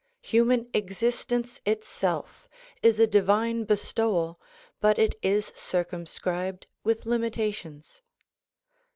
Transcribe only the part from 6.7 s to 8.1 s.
with limitations.